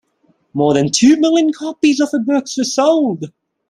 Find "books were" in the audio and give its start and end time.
2.17-2.63